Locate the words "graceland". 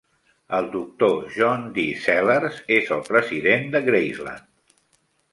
3.89-4.49